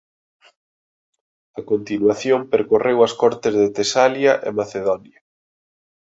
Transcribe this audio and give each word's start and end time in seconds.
A 1.59 1.61
continuación 1.71 2.39
percorreu 2.53 2.97
as 3.07 3.13
cortes 3.21 3.53
de 3.61 3.67
Tesalia 3.77 4.33
e 4.47 4.49
Macedonia. 4.59 5.19